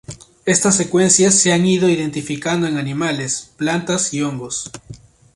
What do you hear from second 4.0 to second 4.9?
y hongos.